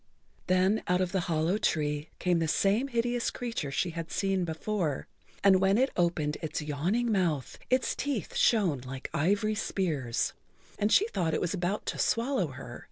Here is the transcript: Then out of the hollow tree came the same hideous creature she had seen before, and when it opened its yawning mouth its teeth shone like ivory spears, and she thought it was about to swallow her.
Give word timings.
Then 0.47 0.81
out 0.87 0.99
of 0.99 1.11
the 1.11 1.19
hollow 1.29 1.59
tree 1.59 2.09
came 2.17 2.39
the 2.39 2.47
same 2.47 2.87
hideous 2.87 3.29
creature 3.29 3.69
she 3.69 3.91
had 3.91 4.09
seen 4.09 4.45
before, 4.45 5.05
and 5.43 5.61
when 5.61 5.77
it 5.77 5.91
opened 5.95 6.39
its 6.41 6.59
yawning 6.59 7.11
mouth 7.11 7.59
its 7.69 7.93
teeth 7.93 8.35
shone 8.35 8.79
like 8.81 9.11
ivory 9.13 9.53
spears, 9.53 10.33
and 10.79 10.91
she 10.91 11.07
thought 11.09 11.35
it 11.35 11.39
was 11.41 11.53
about 11.53 11.85
to 11.85 11.99
swallow 11.99 12.47
her. 12.47 12.79